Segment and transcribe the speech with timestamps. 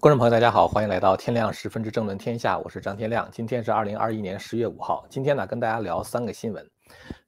[0.00, 3.28] 观众朋友，大家好，欢迎来到天亮十分之政论天下，我是张天亮。
[3.30, 5.04] 今天是二零二一年十月五号。
[5.10, 6.66] 今天呢，跟大家聊三个新闻。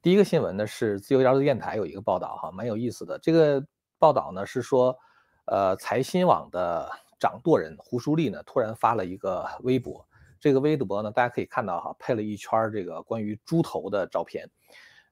[0.00, 3.18] 第一个新闻呢是自由亚洲电台有一个报道，哈，蛮有意思的。
[3.18, 3.62] 这个
[3.98, 4.96] 报道呢是说，
[5.44, 6.90] 呃，财新网的
[7.20, 10.02] 掌舵人胡舒立呢突然发了一个微博，
[10.40, 14.48] 这个微博呢大家可以看到哈，配了一圈这个关于猪头的照片。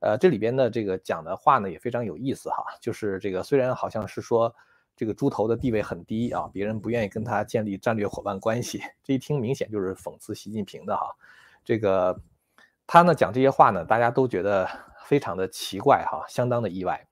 [0.00, 4.54] 呃，这里边的这个讲的话呢也非常有意思哈，就是这个虽然好像是说。
[5.00, 8.82] 这个猪头的地位很低啊，别人不愿意跟他建立战略伙伴关系。
[9.02, 11.16] 这一听明显就是讽刺习近平的哈。
[11.64, 12.20] 这个
[12.86, 14.68] 他呢讲这些话呢，大家都觉得
[15.06, 17.08] 非常的奇怪哈，相当的意外。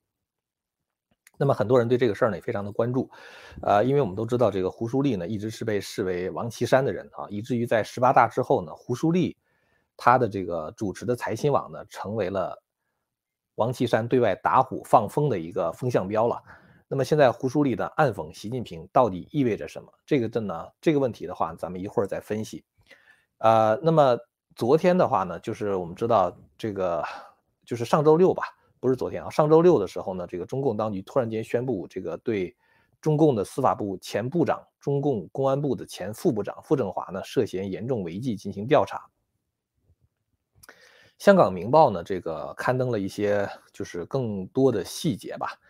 [1.39, 3.11] 那么很多人对这个事儿呢也非常的关注，
[3.63, 9.35] 呃，因为我们都知道这个胡舒立呢一直是被视为王岐山的人啊，以至于在十八大之后呢，胡舒立
[9.97, 12.63] 他的这个主持的财新网呢成为了
[13.55, 16.43] 王岐山对外打虎放风的一个风向标了。
[16.91, 19.93] 那么现在胡舒立的暗讽习近平到底意味着什么？
[20.07, 22.65] 这个的呢，这个问题的话，咱们一会儿再分析。
[23.37, 24.19] 呃，那么
[24.57, 27.05] 昨天的话呢，就是我们知道这个，
[27.67, 28.45] 就是上周六吧，
[28.81, 32.57] 不是昨天啊，上周六的时候呢，这个中共当局突然间宣布，这个对
[33.03, 39.11] 中共的司法部前部长、中共公安部的前副部长傅政华呢，涉嫌严重违纪进行调查。
[41.19, 45.61] 香港明报呢，这个刊登了一些就是更多的细节吧。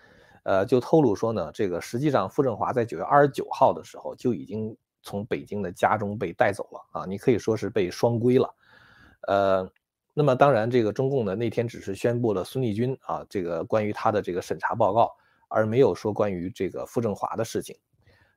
[0.48, 8.54] 呃，就透露说呢，这个实际上傅政华在九月二十九号的时候就已经从北京的家中被带走了啊，你可以说是被双规了。
[9.26, 9.70] 呃，
[10.14, 15.14] 那么当然，这个中共呢那天只是宣布了孙立军啊这个关于他的这个审查报告，
[15.48, 17.76] 而没有说关于这个傅政华的事情。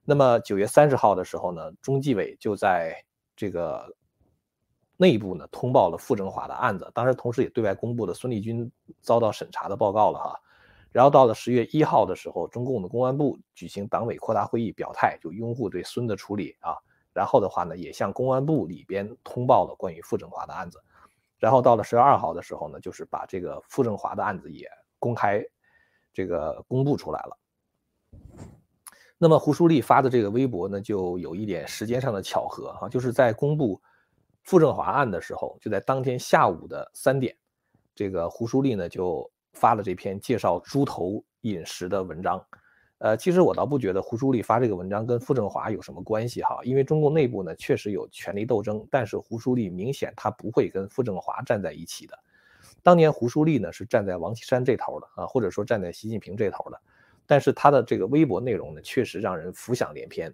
[0.04, 2.94] 那么九月三十号的时候呢，中纪委就在
[3.38, 3.90] 这个
[4.98, 10.38] 内部呢通报了傅政华的案子，当然同时也对外公布了孙立军遭到审查的报告了哈。
[10.92, 16.76] 然后到了十月一号的时候，中共的公安部举行党委扩大会议，表态就拥护对孙的处理啊。
[17.14, 20.84] 然后的话呢，也向公安部里边通报了关于傅政华的案子。
[21.38, 25.42] 然后到了十月二号的时候呢，就是把这个傅政华的案子也公开
[26.12, 27.38] 这个公布出来了。
[29.18, 33.82] 那么胡舒立发的这个微博呢，就有一点时间上的巧合哈，就是在公布
[34.44, 37.34] 傅政华案的时候，就在当天下午的三点，
[37.96, 39.32] 这个胡舒立呢就。
[39.54, 42.44] 发了这篇介绍猪头饮食的文章，
[43.00, 52.18] 呃，其实我倒不觉得胡舒立发这个文章跟傅政华有什么关系哈，因为中共内部呢确实有权力斗争，但是胡舒立明显他不会跟傅政华站在一起的。
[52.84, 56.80] 当年胡舒立呢是站在王岐山这头的啊，或者说站在习近平这头的，
[57.26, 60.34] 但是他的这个微博内容呢确实让人浮想联翩。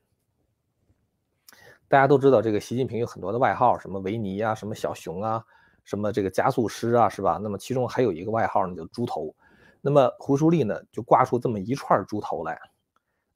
[1.89, 5.43] 大家都知道这个习近平有很多的外号，什么维尼啊，什么小熊啊。
[5.87, 7.39] 什么这个加速师啊，是吧？
[7.41, 9.33] 那么其中还有一个外号呢，叫猪头。
[9.79, 12.59] 那么胡舒立呢，就挂出这么一串猪头来，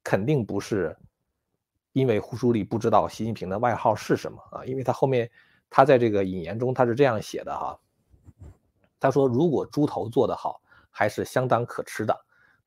[0.04, 0.94] 肯定不是
[1.94, 4.62] 因为胡舒立不知道习近平的外号是什么啊？
[4.66, 5.30] 因为他后面
[5.70, 7.80] 他在这个引言中他是这样写的哈，
[9.00, 10.60] 他说如果猪头做得好，
[10.90, 12.14] 还是相当可吃的。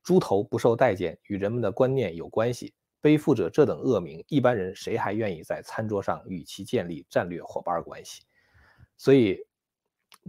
[0.01, 2.73] 猪头不受待见，与人们的观念有关系。
[3.01, 8.23] 背负着这等恶名，一般人谁还愿意在餐桌上与其建立战略伙伴关系？
[8.97, 9.45] 所以。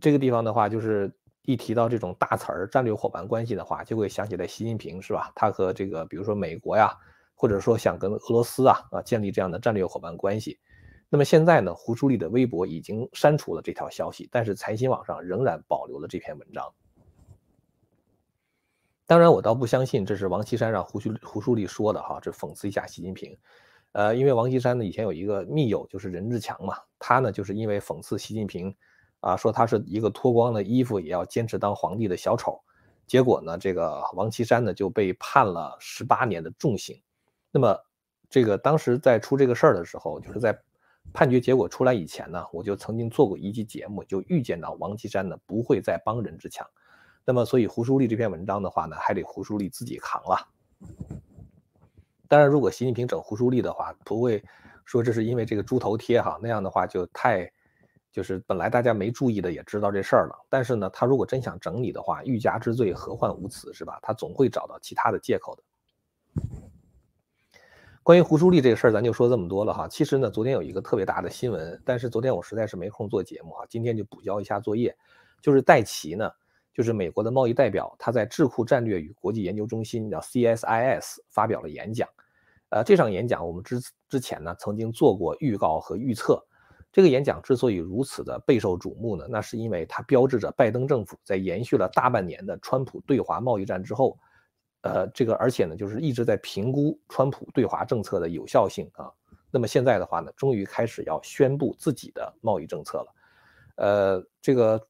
[0.01, 1.11] 这个地方的话，就是
[1.43, 5.33] 一提到这种大词儿、战略伙伴关系的话，就会想起来习近平，是吧？
[5.34, 6.93] 他和这个，比如说美国呀，
[7.34, 10.59] 或者说想跟俄罗斯啊啊建立这样的战略伙伴关系。
[11.09, 16.75] 那么现在呢，胡舒立的微博已经删除了这条消息，但是财新网上仍然保留了这篇文章。
[19.07, 23.39] 当然，我倒不相信这是王岐山让胡舒胡舒立说的哈，这讽刺一下习近平。
[23.93, 28.77] 呃，因为王岐山呢以前有一个密友就是任志强嘛，他呢就是因为讽刺习近平。
[29.21, 32.60] 啊，说他是一个脱光了衣服也要坚持当皇帝的小丑，
[33.06, 37.00] 结果呢，这个王岐山呢就被判了十八年的重刑。
[37.50, 37.77] 那么，
[38.28, 40.56] 这个当时在出这个事儿的时候，就是在
[41.12, 46.65] 判决结果出来以前呢，我就曾经做过一期节目，就预见到王岐山呢不会再帮任志强。
[47.25, 50.48] 那么，所以胡舒立这篇文章的话呢，还得胡舒立自己扛了。
[52.28, 54.45] 当然，如果习近平整胡舒立的话，不会
[54.84, 57.51] 说这是因为这个猪头贴哈，那样的话就太。
[58.16, 63.98] 就是本来大家没注意的也知道这事儿了，但是呢，他如果真想整你的话，欲加之罪，何患无辞，是吧？
[64.01, 65.63] 他总会找到其他的借口的。
[68.03, 69.86] 关于胡舒立这个事儿，咱就说这么多了哈。
[69.86, 74.97] 其实呢，昨天有一个特别大的新闻，但是昨天我实在是没空做节目哈，今天就补交一下作业。
[75.42, 76.30] 就是戴奇呢，
[76.72, 82.09] 就是美国的贸易代表，他在智库战略与国际研究中心叫 CSIS 发表了演讲。
[82.71, 83.78] 呃，这场演讲我们之
[84.09, 86.42] 之前呢曾经做过预告和预测。
[86.97, 94.19] 这个演讲之所以如此的备受瞩目呢，那是因为它标志着拜登政府在延续了大半年的川普对华贸易战之后，
[94.81, 99.13] 呃，这个而且呢，就是一直在评估川普对华政策的有效性啊。
[99.51, 103.15] 那么现在的话呢，终于开始要宣布自己的贸易政策了。
[103.77, 104.81] 呃，这个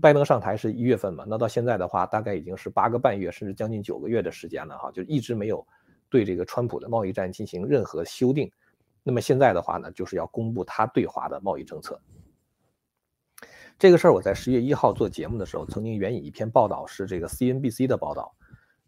[0.00, 5.66] 拜登上台是一月份嘛，那到现在的话，大概已经是八个半月，甚至将近九个月的时间了哈，就一直没有
[6.08, 8.48] 对这个川普的贸易战进行任何修订。
[9.08, 12.00] 那么现在的话呢，就是要公布他对华的贸易政策。
[13.78, 18.34] 这个事儿我在十月一号做节目的时候，曾经援引一篇报道，是这个 CNBC 的报道。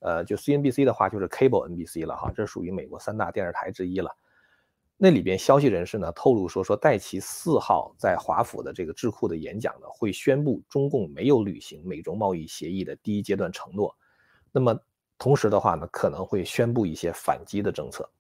[0.01, 4.11] 呃，就 CNBC 的话，就是 Cable NBC 了哈，这属于美国三大电视台之一了。
[4.97, 13.97] 那里边消息人士呢透露说，说戴奇四号在华府的这个智库的演讲呢，会宣布中共没有履行美中贸易协议的第一阶段承诺。
[14.51, 14.77] 那么
[15.17, 18.11] 同时的话呢，可能会宣布一些反击的政策。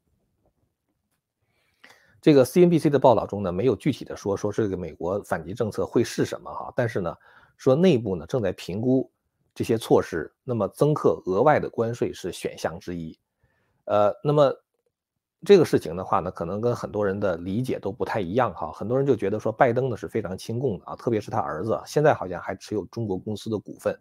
[2.20, 7.14] 这个 CNBC 的报道中呢，没有具体的说说这个美国反击政策会是什么哈，但是呢，
[7.56, 9.10] 说内部呢正在评估
[9.54, 13.18] 这些措施，那么增课额外的关税是选项之一。
[13.84, 14.54] 呃，那么。
[15.46, 18.72] 这个事情的话呢，可能跟很多人的理解都不太一样哈。
[18.72, 23.96] 很多人就觉得说拜登呢是非常亲共的啊，特别是他儿子现在好像还持有中国公司的股份。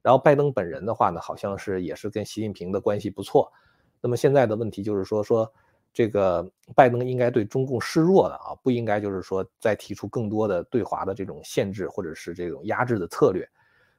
[0.00, 3.52] 然后拜登本人的话呢，好像是也是跟习近平的关系不错。
[4.00, 5.52] 那么现在的问题就是说说
[5.98, 13.44] 这个拜登应该对中共示弱的啊，不应该就是说再提出更多的对华的这种限制或者是这种压制的策略。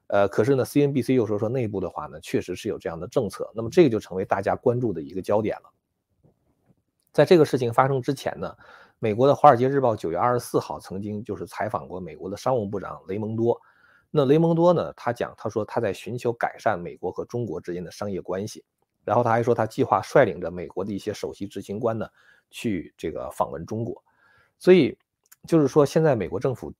[0.06, 3.52] 呃，可是呢，CNBC 又说说内部的话呢，确实是有这样的政策。
[3.54, 5.70] 那么这个就成为大家关注的一个焦点了。
[7.12, 8.56] 在这个事情发生之前呢，
[8.98, 13.60] 美国的《华尔街日报》九月二十四号曾经就是采访过美国的商务部长雷蒙多。
[14.10, 18.64] 那雷蒙多呢，他讲，他说他在寻求改善美国和中国之间的商业关系。
[19.04, 22.08] 然后他还说，他计划率领着美国的一些首席执行官呢，
[22.50, 24.02] 去这个访问中国。
[24.58, 24.96] 所以
[25.46, 26.72] 就是说，现在美国政府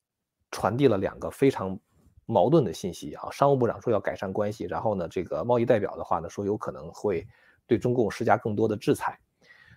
[0.50, 1.78] 传递了两个非常
[2.26, 3.30] 矛盾的信息啊。
[3.30, 7.26] 商务部长说要改善关系，然后呢，这个贸易代表的话呢，说有可能会
[7.66, 9.18] 对中共施加更多的制裁。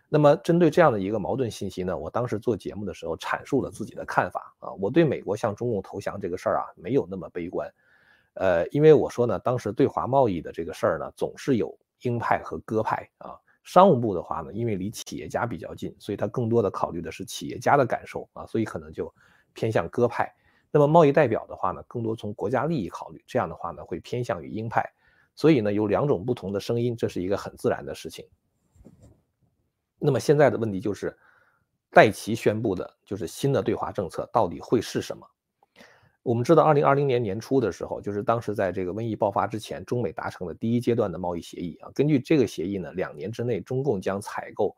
[0.10, 7.68] 那么，针对这样的一个矛盾信息呢，我当时做节目的时候阐述了自己的看法啊，我对美国向中共投降这个事儿啊没有那么悲观，
[8.36, 13.36] 呃，因为我说呢，当时对华贸易的这个事儿呢，总是有鹰派和鸽派啊。
[13.64, 19.14] 商务部的话呢，因为离企业家比较近，所以他更多的考虑的是企业家的感受啊，所以可能就
[19.54, 20.30] 偏向鸽派。
[20.70, 24.84] 那么贸易代表的话呢，更多从国家利益考虑，这样的话呢，会偏向于鹰派。
[25.34, 28.28] 所以呢，有两种不同的声音，这是一个很自然的事情。
[29.98, 31.18] 那么现在的问题就是，
[31.90, 35.26] 戴奇宣布的就是新的对华政策到底会是什么？
[36.24, 41.92] 我们知道，二零二零年年初的时候，就是当时在这个瘟疫爆发之前，中美达成了第一阶段的贸易协议啊。
[41.94, 44.76] 根据这个协议呢，两年之内，中共将采购，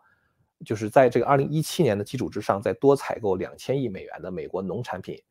[0.65, 5.21] 就是在这个二零一七年的基础之上，再多采购两千亿美元的美国农产品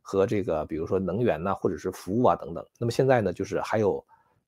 [0.00, 2.64] 和这个比如说能源呐，或者是服务啊等等。
[2.78, 4.04] 那么现在呢，就是还有。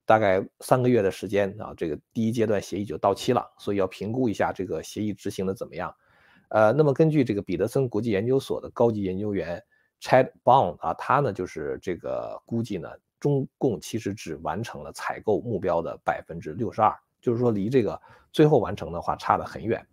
[0.07, 5.91] 大概三个月的时间啊，这个第一阶段协议就到期了，所以要评估一下这个协议执行的怎么样。
[6.49, 9.63] 呃，那么根据这个彼得森国际研究所的高级研究员
[10.05, 12.87] Chad Bond 啊，他呢就是这个估计呢，
[13.19, 17.99] 中共其实只完成了采购目标的百分之六十二，就是说离这个
[18.31, 19.83] 最后完成的话差得很远。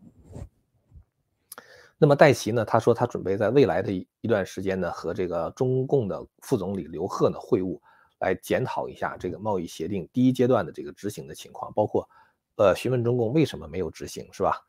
[1.97, 7.81] 那么戴奇呢，他说他准备在未来的一段时间呢，和这个中共的副总理刘鹤呢会晤。
[8.19, 12.09] 来检讨一下这个贸易协定第一阶段的这个执行的情况，包括，
[12.55, 14.61] 呃，询问中共为什么没有执行，是吧？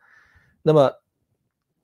[0.64, 0.92] 那么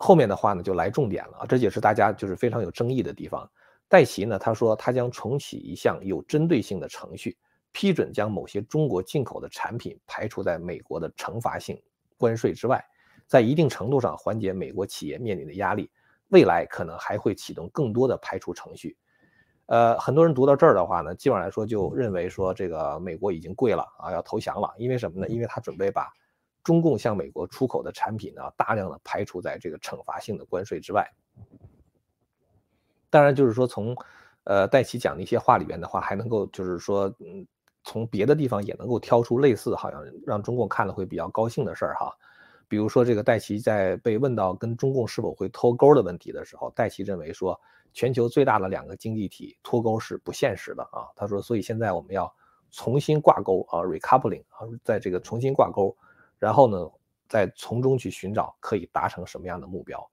[0.01, 3.47] 后面的话呢，就来重点了，这也是大家就是非常有争议的地方。
[3.89, 7.37] 戴奇呢，他说他将重启一项有针对性的程序，
[7.73, 11.77] 批准将某些中国进口的产品排除在美国的惩罚性
[12.17, 12.81] 关税之外，
[13.27, 15.91] 在一定程度上缓解美国企业面临的压力。
[16.29, 18.95] 未来可能还会启动更多的排除程序。
[19.65, 24.71] 呃，很多人读到这儿的话呢，基本上来说就认为说这个美国已经跪了啊，要投降了。
[24.77, 25.27] 因为什么呢？
[25.27, 26.07] 因为他准备把
[26.63, 31.09] 中共向美国出口的产品呢，大量的排除在这个惩罚性的关税之外。
[33.09, 33.95] 当然，就是说从
[34.43, 37.45] 呃戴奇讲的一些话里边的话，还能够就是说，嗯，
[37.83, 42.15] 从别的地方也能够挑出类似好像让中共看了会比较高兴的事儿哈。
[42.67, 47.59] 比如说这个戴奇在被问到跟中共是否会脱钩的问题的时候，戴奇认为说。
[47.91, 52.31] 全球最大的两个经济体脱钩是不现实的啊，他说，所以现在我们要
[52.69, 55.97] 重新挂钩啊，recoupling 啊，在这个重新挂钩，
[56.39, 56.89] 然后呢，
[57.27, 60.09] 再从中去寻找可以达成什么样的目标，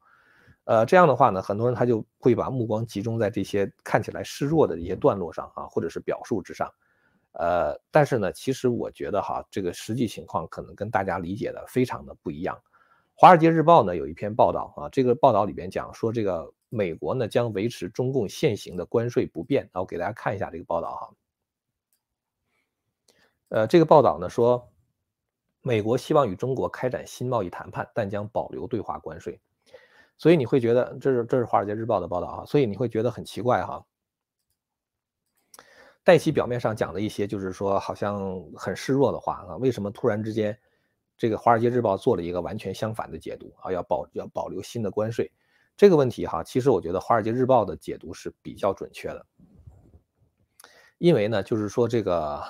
[0.64, 6.70] 呃，这样的话呢，很多人他就会把目光集中在这些看起来示弱的一些段落上啊，或者是表述之上，
[7.32, 12.60] 呃，但是呢，其实我觉得哈，这个实际情况可能跟大家理解的非常的不一样。
[13.14, 16.52] 华尔街日报呢有一篇报道啊，这个报道里边讲说这个。
[16.68, 19.70] 美国呢将维持中共现行的关税不变。
[19.72, 21.10] 我给大家看一下这个报道哈。
[23.48, 24.68] 呃，这个报道呢说，
[25.66, 29.40] 美国希望与中国开展新贸易谈判，但将保留对华关税。
[30.16, 33.84] 所以你会觉得这是这是《华尔街日报》的报道啊，所以你会觉得很奇怪哈。
[36.04, 40.56] 戴奇表面上讲的一些就是说好像很示弱的话啊，为什么突然之间
[41.18, 43.72] 这个《华尔街日报》做了一个完全相反的解读啊？
[43.72, 45.28] 要保要保留新的关税
[45.76, 49.26] 这个问题哈，其实我觉得《华尔街日报》的解读是比较准确的，
[50.98, 52.40] 因为呢，就是说这个。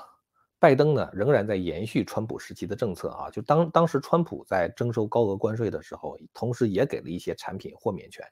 [0.59, 8.25] 拜登呢仍然在延续川普时期的政策啊，就当当时川普在征收高额关税的时候，同时也给了一些产品豁免权，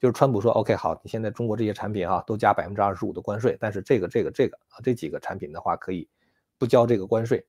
[0.00, 6.08] 就是川普说 OK 好，你现在中国这些产品啊都加百分之二十五的关税，但是这个这个这个啊这几个产品的话可以
[6.56, 7.44] 不交这个关税，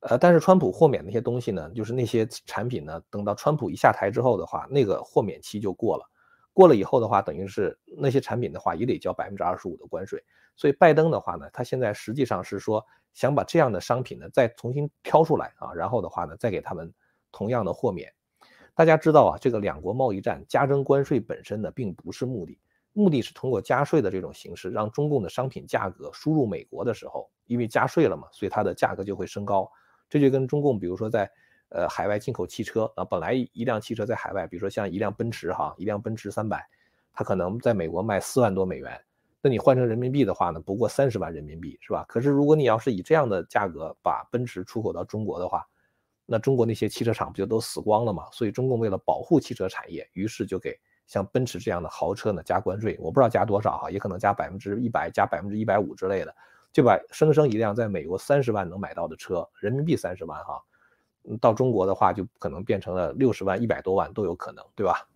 [0.00, 6.04] 呃，但是川普豁免那些东西呢，就是那些产品呢，等到川普一下台之后的话，那个豁免期就过了，
[6.52, 10.22] 过了以后的话，等于是那些产品的话也得交百分之二十五的关税，
[10.56, 12.84] 所以拜登的话呢，他现在实际上是说。
[13.12, 16.94] 想把这样的商品呢再重新挑出来啊，然后的话呢再给他们
[17.32, 18.08] 同样的豁免。
[18.72, 22.56] 大家知道啊，这个两国贸易战加征关税本身呢并不是目的，
[22.92, 29.68] 目的是通过加税的这种形式，让中共的商品价格输入美国的时候，因为加税了嘛，所以它的价格就会升高。
[30.08, 31.28] 这就跟中共比如说在
[31.70, 36.64] 呃海外进口汽车啊，本来一辆汽车在海外，比如说像一辆奔驰哈，一辆奔驰三百，
[37.12, 39.00] 它可能在美国卖四万多美元。
[39.42, 42.04] 那你换成人民币的话呢，不过三十万人民币是吧？
[42.06, 45.66] 可是如果你要是以这样的价格把奔驰出口到中国的话，
[46.26, 48.26] 那中国那些汽车厂不就都死光了吗？
[48.32, 56.34] 所以中共为了保护汽车产业，于是就给像奔驰这样的豪车呢加关税，我不知道加多少哈，也可能加百分之一百，加百分之一百五之类的，
[56.70, 60.62] 就把生生一辆在美国三十万能买到的车，人民币三十万哈，
[61.40, 65.06] 到中国的话就可能变成了六十万、一百多万都有可能，对吧？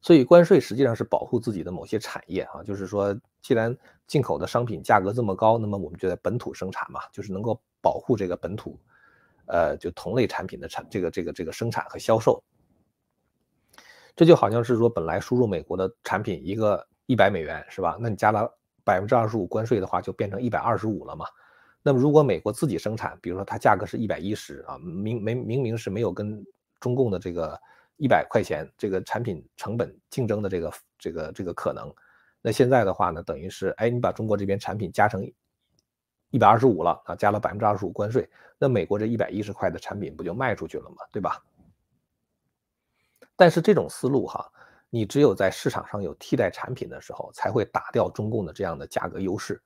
[0.00, 3.74] 所以关税实际上是保护自己的某些产业啊，就是说，既然
[4.06, 8.78] 进口的商品价格这么高，那么我们就在本土生产嘛，就是能够保护这个本土，
[9.46, 12.44] 呃，就同类产品的产这个这个这个生产和销售。
[14.14, 17.96] 这就好像是说，本来输入美国的产品一个一百美元是吧？
[17.98, 18.46] 那你加了
[18.84, 21.24] 百分之二十五关税的话，就变成一百二十五了嘛。
[21.84, 26.44] 那么如果美国自己生产，比如说它价格是一百一十啊，明没明明是没有跟
[26.80, 27.56] 中共的这个。
[27.96, 31.94] 一百块钱这个产品成本竞争的这个这个这个可能，
[32.42, 35.24] 那现在的话呢，等于是哎，你把中国这边产品加成
[36.30, 40.96] 一百二十五了啊，加了百分之二十五关税，那美国这一百一十块的产品不就卖出去了吗？
[41.12, 41.40] 对吧？
[43.36, 44.44] 但是这种思路哈，
[44.90, 49.62] 你只有在市场上有替代产品的时候，才会打掉中共的这样的价格优势。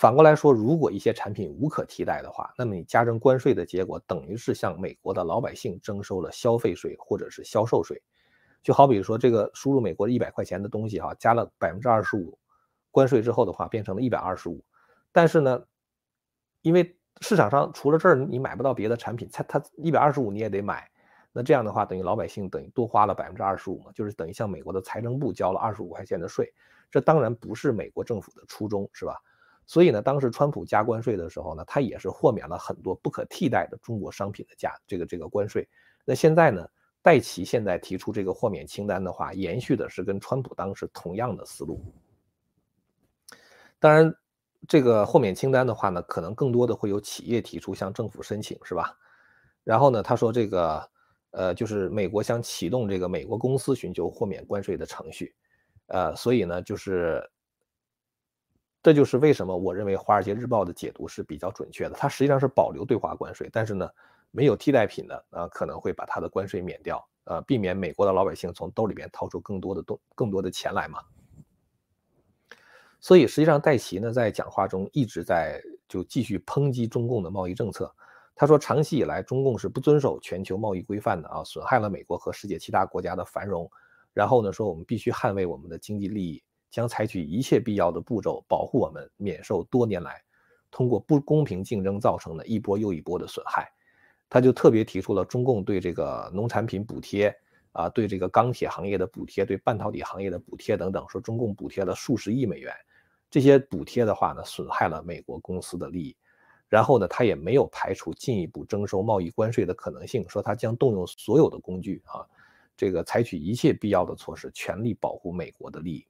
[0.00, 8.02] 反过来说，如果一些产品无可替代的话，那么你加征关税的结果，等于是向美国的老百姓征收了消费税或者是销售税。
[8.62, 12.38] 就好比说，这个输入美国的一百块钱的东西哈，加了百分之二十五
[12.90, 14.64] 关税之后的话，变成了一百二十五。
[15.12, 15.62] 但是呢，
[16.62, 20.90] 因为市场上除了这儿你买不到别的产品，它它一百二十五你也得买。
[21.30, 26.50] 那这样的话，等于老百姓等于多花了百分之二十五嘛，就是等于向美国的财政部交了二十五块钱的税。
[26.90, 29.20] 这当然不是美国政府的初衷，是吧？
[29.70, 35.68] 所以呢，当时川普加关税的时候呢，他也是豁免了很多不可替代的中国商品的价这个这个关税。
[36.04, 36.68] 那现在呢，
[37.02, 41.80] 戴奇现在提出这个豁免清单的话，延续的是跟川普当时同样的思路。
[43.78, 44.12] 当然，
[44.66, 48.98] 这个豁免清单的话呢，可能更多的会有企业提出向政府申请，是吧？
[49.62, 50.90] 然后呢，他说这个
[51.30, 55.32] 呃，就是美国想启动这个美国公司寻求豁免关税的程序，
[55.86, 57.22] 呃，所以呢，就是。
[58.82, 61.90] 这就是为什么我认为《华尔街日报》的解读是比较准确的。
[61.90, 63.88] 它实际上是保留对华关税，但是呢，
[64.30, 71.00] 没有替代品的啊，可能会把它的关税免掉，呃，避免美国的老百姓从兜里边掏出更多的东更多的钱来嘛。
[73.00, 77.94] 所以实际上，戴奇呢在讲话中一直在就继续抨击中共的贸易政策。
[78.34, 83.70] 他说，长期以来中共是不遵守全球贸易规范的啊，损害了美国和世界其他国家的繁荣。
[84.14, 86.42] 然后呢，说我们必须捍卫我们的经济利益。
[86.70, 90.22] 将采取一切必要的步骤，保护我们免受多年来
[90.70, 93.70] 通过不公平竞争造成的一波又一波的损害。
[94.28, 97.34] 他就特别提出了中共对这个农产品补贴
[97.72, 102.72] 啊，对这个钢铁行业的补贴，对半导体行业的补贴等等，说中共补贴了数十亿美元。
[103.28, 106.16] 这些补贴的话呢，损害了美国公司的利益。
[106.68, 112.22] 然后呢，他也没有排除进一步征收贸易关税的可能性，说他将动用所有的工具啊，
[112.76, 116.06] 这个采取一切必要的措施，全力保护美国的利益。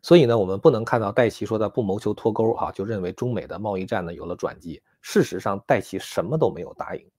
[0.00, 4.82] 所以呢，我们不能看到戴奇说的不谋求脱钩啊，就认为中美的贸易战呢有了转机。
[5.00, 7.10] 事实上，戴奇什么都没有答应。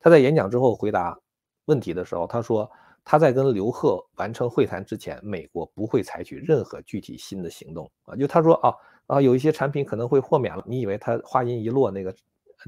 [0.00, 1.18] 他在演讲之后回答
[1.66, 2.70] 问题的时候，他说
[3.04, 8.16] 他在跟刘鹤完成会谈之前，美国不会采取任何具体新的行动啊。
[8.16, 8.74] 就他说啊
[9.06, 12.14] 啊，有一些产品可能会豁免了，你以为他话音一落，那个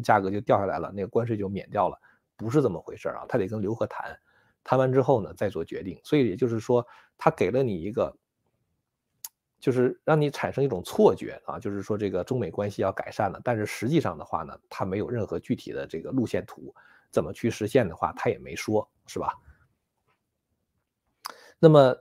[0.03, 1.99] 价格就掉下来了，那个关税就免掉了？
[2.37, 4.19] 不是这么回事啊，他得跟刘鹤谈，
[4.65, 6.01] 谈完之后呢再做决定。
[6.03, 6.87] 所以也就是说，
[7.19, 8.17] 他给了你一个，
[9.61, 16.75] 就是让你产生一种错觉啊，就是说这个中美关系要改善了，但是实际上的话呢，他没有任何具体的这个路线图，
[17.11, 19.35] 怎么去实现的话，他也没说，是吧？
[21.59, 21.95] 那么。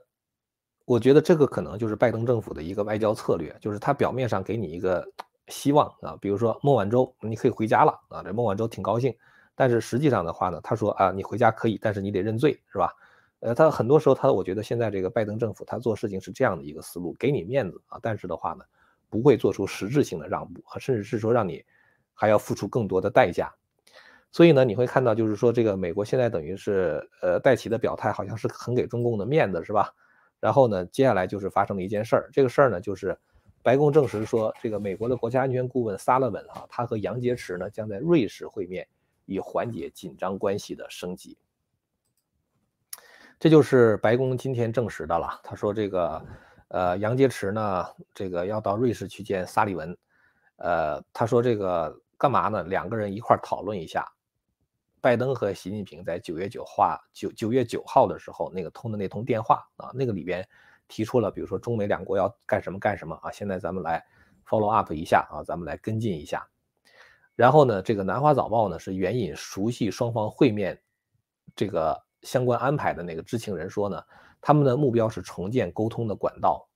[0.86, 5.06] 我觉得这个可能就是拜登政府的一个外交策略，就是他表面上给你一个
[5.46, 9.14] 希望啊，比如说孟晚舟你可以回家了啊，这孟晚舟挺高兴，
[9.54, 12.92] 但是实际上的话呢，他说啊你回家可以，但是你得认罪，是吧？
[13.40, 18.64] 呃，他很多时候他我觉得现在这个拜登政府他做事情是这样的一个思路，给你面子啊，但是的话呢，
[19.08, 21.64] 不会做出实质性的让步，甚至是说让你
[22.12, 23.52] 还要付出更多的代价。
[24.30, 29.92] 所以呢，你会看到就是说这个美国现在等于是呃戴奇的表态好像是很给中共的面子，是吧？
[30.38, 32.30] 然后呢，接下来就是发生了一件事儿。
[32.32, 33.18] 这个事儿呢，就是
[33.62, 38.86] 白宫证实说，这个美国的国家安全顾问萨勒文哈，他和杨洁篪呢将在瑞士会面，
[39.24, 41.36] 以缓解紧张关系的升级。
[43.40, 45.40] 这就是白宫今天证实的了。
[45.42, 46.22] 他说这个，
[46.68, 49.96] 呃，杨洁篪呢，这个要到瑞士去见萨利文。
[50.56, 52.62] 呃，他说这个干嘛呢？
[52.64, 54.06] 两个人一块讨论一下。
[55.00, 60.46] 拜登和习近平在九月九号九九月九号的时候，那个通的那通电话啊，那个里边
[60.86, 63.30] 提出了，比如说中美两国要干什么干什么啊。
[63.30, 64.04] 现在咱们来
[64.46, 66.46] follow up 一下啊，咱们来跟进一下。
[67.34, 70.78] 然后呢，这个南华早报呢是援引熟悉双方会面
[71.56, 74.02] 这个相关安排的那个知情人说呢，
[74.40, 76.66] 他们的目标是重建沟通的管道。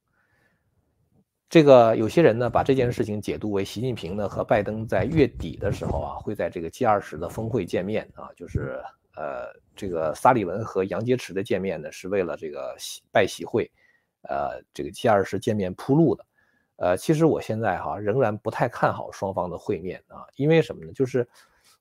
[1.48, 8.82] 这个有些人呢，把这件事情解读为习近平呢和拜登在月底的时候啊，会在这个 G 二十的峰会见面啊，就是
[9.14, 12.74] 呃，这个萨利文和杨洁篪的见面呢，是为了这个
[13.12, 13.70] 拜喜会，
[14.22, 16.26] 呃，这个 G 二十见面铺路的。
[16.76, 20.92] 呃，其实我现在哈仍然不太看好双方的会面啊，因为什么呢？
[20.92, 21.28] 就是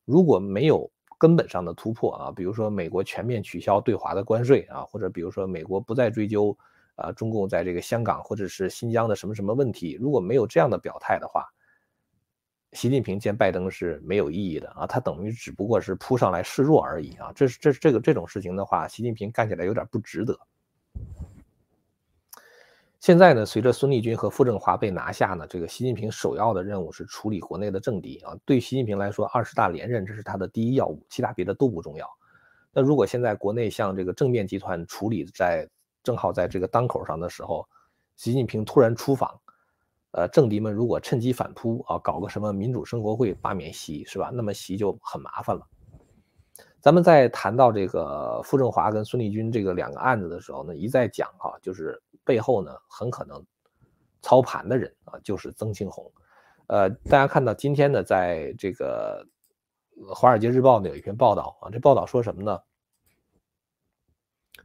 [0.06, 0.88] 如果没有
[1.24, 6.58] 根本上的突破啊，比如说美国全面取消对华的关税啊，或者比如说美国不再追究。
[6.96, 11.44] 啊，中共在这个香港或者是新疆的什么什么问题，如果没有这样的表态的话，
[12.74, 20.38] 习近平见拜登是没有意义的啊，他等于只不过是扑上来示弱而已啊，这是这这个这种事情的话，习近平干起来有点不值得。
[23.04, 28.34] 现在呢，随着孙立军和傅政华被拿下呢，这个习近平首要的任务是处理国内的政敌啊。
[28.46, 32.10] 对习近平来说，二十大连任这是他的第一要务，其他别的都不重要。
[32.72, 35.68] 那如果现在国内像这个政变集团处理在
[36.02, 37.68] 正好在这个当口上的时候，
[38.16, 39.38] 习近平突然出访，
[40.12, 44.32] 呃，政敌们如果趁机反扑啊，搞个什么民主生活会罢免习是吧？
[44.34, 45.68] 那么习就很麻烦了。
[46.84, 53.42] 咱们在谈到这个傅政华跟孙立军这个两个案子的时候呢，一再讲哈，就是背后呢很可能
[54.22, 56.12] 操盘的人啊，就是曾庆红。
[56.68, 59.26] 呃，大家看到今天呢，在这个
[60.14, 62.60] 《华尔街日报》呢有一篇报道啊，这报道说什么呢？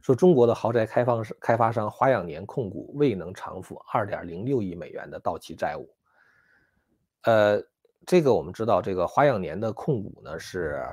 [0.01, 5.89] 说中国的豪宅开放式开发商花样年控股未能偿付二点零六亿美元的到期债务。
[7.23, 7.63] 呃，
[8.05, 10.83] 这个我们知道，这个花样年的控股呢是，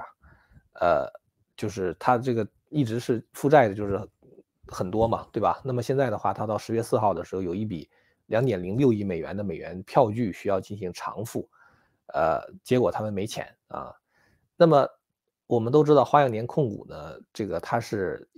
[0.81, 1.07] 呃，
[1.57, 4.01] 就是它这个一直是负债的，就是
[4.67, 5.61] 很多嘛，对吧？
[5.65, 7.89] 那么现在的话，它到十月四号的时候有一笔
[8.27, 11.49] 两点零六亿美元的美元票据需要进行偿付，
[12.15, 13.95] 呃，结果他们没钱啊。
[14.57, 14.89] 那么
[15.47, 18.29] 我们都知道，花样年控股呢，这个它是。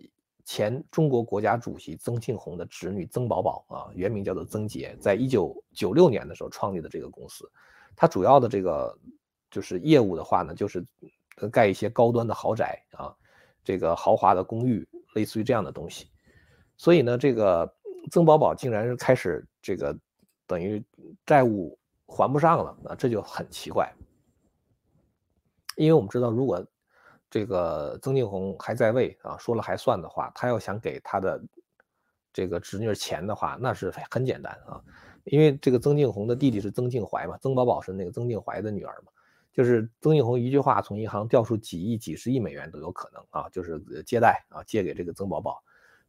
[0.50, 7.46] 前中国国家主席曾庆红的侄女曾宝宝啊，原名叫做曾洁，在一九九六年的时候创立的这个公司，
[7.94, 8.98] 它主要的这个
[9.50, 10.82] 就是业务的话呢，就是
[11.46, 13.14] 盖一些高端的豪宅啊，
[13.62, 16.08] 这个豪华的公寓，类似于这样的东西。
[16.78, 17.70] 所以呢，这个
[18.10, 19.94] 曾宝宝竟然开始这个
[20.46, 20.82] 等于
[21.26, 23.92] 债务还不上了啊，这就很奇怪。
[25.76, 26.64] 因为我们知道，如果
[27.28, 31.40] 这个曾庆红还在位啊，说了还算的话，他要想给他的
[32.32, 34.82] 这个侄女钱的话，那是很简单啊，
[35.24, 39.12] 因为这个曾庆红的弟弟是曾庆怀嘛，曾宝宝是那个曾庆怀的女儿嘛，
[39.58, 45.60] 就是曾庆红一句话从银行调出几亿、几十亿美元都有可能啊，就是借贷啊，借给这个曾宝宝，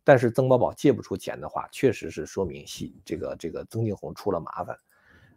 [0.03, 4.77] 但是曾宝宝借不出钱的话，确实是说明系这个这个曾庆红出了麻烦。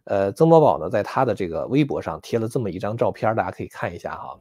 [0.03, 4.39] 呃，曾宝宝呢，在他的这个微博上贴了这么一张照片，大家可以看一下哈。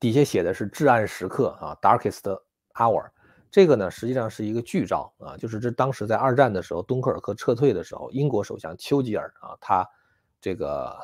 [0.00, 2.40] 底下写的是至暗时刻啊，darkest
[2.74, 3.08] hour，
[3.52, 9.88] 这个呢实际上是一个剧照啊，就是这当时在二战的时候，敦刻尔克撤退的时候，英国首相丘吉尔啊，他
[10.40, 10.98] 这个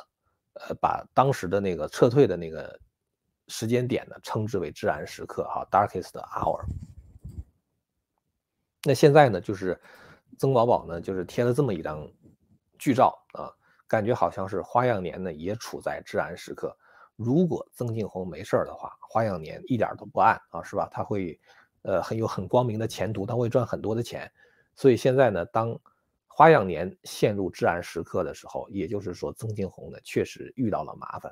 [0.55, 2.79] 呃把当时的那个撤退的那个
[3.49, 6.62] 时间点呢称之为至暗时刻哈，darkest hour。
[8.85, 9.81] 那现在呢，就是
[10.38, 12.07] 曾宝宝呢，就是贴了这么一张
[12.79, 13.51] 剧照啊，
[13.87, 16.77] 感觉好像是花样年呢也处在至暗时刻。
[17.15, 20.88] 如果曾庆红没事儿的话，花样年一点都不暗啊，是吧？
[20.91, 21.38] 他会，
[21.83, 24.29] 呃，很有很光明的前途，他会赚很多的钱。
[24.75, 25.79] 所以现在呢，当
[26.35, 31.31] 花样年陷入至暗时刻的时候，也就是说，曾庆红呢确实遇到了麻烦。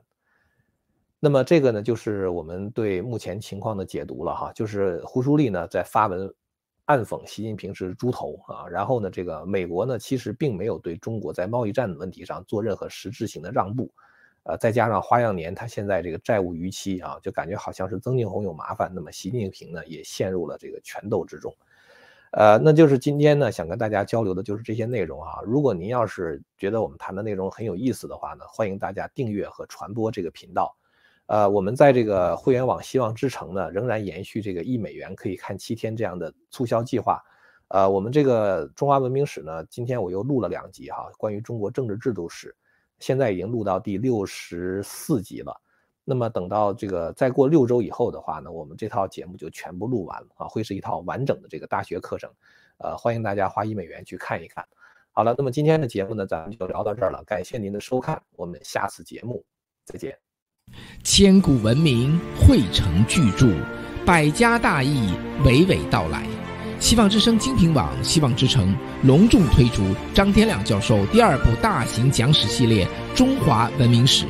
[1.19, 6.33] 那么这个呢，就是我们对目前情况的解读了哈，就是胡舒立呢在发文
[6.85, 13.91] 暗讽习近平是猪头啊，然后呢，这个美国呢其实并没有对中国在贸易战的问题上做任何实质性的让步，
[14.45, 21.55] 呃，再加上花样年他现在这个债务逾期啊，就感觉好像是曾庆红有麻烦，那么习近平呢也陷入了这个权斗之中，
[22.33, 30.77] 呃，那就是今天呢想跟大家交流的就是这些内容啊，如果您要是觉得我们谈的内容很有意思的话呢，欢迎大家订阅和传播这个频道。
[31.27, 37.21] 呃，我们在这个会员网希望之城呢，仍然延续这个一美元可以看七天这样的促销计划。
[37.69, 42.55] 呃，我们这个中华文明史呢，今天我又录了两集哈，关于中国政治制度史，
[42.99, 45.61] 现在已经录到第六十四集了。
[46.05, 52.31] 那么等到这个再过六周以后的话呢，我们这套节目就全部录完了啊，会是一套完整的这个大学课程。
[52.79, 54.65] 呃，欢迎大家花一美元去看一看。
[55.13, 59.45] 好了，那么今天的节目呢，咱们就聊到这儿了，感谢您的收看，我们下次节目
[59.85, 60.17] 再见。
[61.05, 63.47] 千古文明汇成巨著，
[64.07, 65.13] 百家大义
[65.45, 66.27] 娓娓道来。
[66.79, 69.83] 希望之声精品网、希望之城隆重推出
[70.15, 74.25] 张天亮教授第二部大型讲史系列《中华文明史》，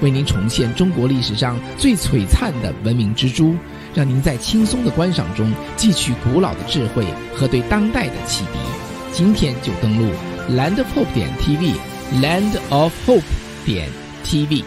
[0.00, 3.54] 为您重现中国历史上最璀璨的文明之珠，
[3.94, 8.58] 让您在轻松的观赏中汲取古老的智慧和对当代的启迪。
[9.12, 10.10] 今天就登录
[10.50, 13.22] landofhope 点 tv，land of hope
[13.64, 13.88] 点
[14.24, 14.64] tv。